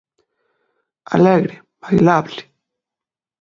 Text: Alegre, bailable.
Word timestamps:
Alegre, 1.17 1.61
bailable. 1.81 2.41